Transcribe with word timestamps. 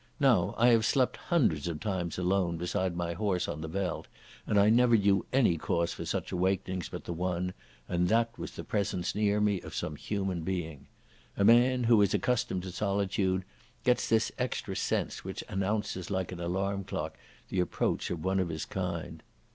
Now 0.19 0.55
I 0.57 0.69
have 0.69 0.83
slept 0.83 1.15
hundreds 1.29 1.67
of 1.67 1.79
times 1.79 2.17
alone 2.17 2.57
beside 2.57 2.95
my 2.95 3.13
horse 3.13 3.47
on 3.47 3.61
the 3.61 3.67
veld, 3.67 4.07
and 4.47 4.59
I 4.59 4.71
never 4.71 4.97
knew 4.97 5.27
any 5.31 5.59
cause 5.59 5.93
for 5.93 6.05
such 6.05 6.31
awakenings 6.31 6.89
but 6.89 7.03
the 7.03 7.13
one, 7.13 7.53
and 7.87 8.07
that 8.09 8.31
was 8.35 8.49
the 8.53 8.63
presence 8.63 9.13
near 9.13 9.39
me 9.39 9.61
of 9.61 9.75
some 9.75 9.95
human 9.95 10.41
being. 10.41 10.87
A 11.37 11.43
man 11.45 11.83
who 11.83 12.01
is 12.01 12.15
accustomed 12.15 12.63
to 12.63 12.71
solitude 12.71 13.43
gets 13.83 14.09
this 14.09 14.31
extra 14.39 14.75
sense 14.75 15.23
which 15.23 15.43
announces 15.47 16.09
like 16.09 16.31
an 16.31 16.39
alarm 16.39 16.83
clock 16.83 17.15
the 17.49 17.59
approach 17.59 18.09
of 18.09 18.23
one 18.25 18.39
of 18.39 18.49
his 18.49 18.65
kind. 18.65 19.21